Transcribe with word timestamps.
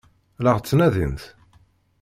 La 0.43 0.51
ɣ-ttnadint? 0.55 1.23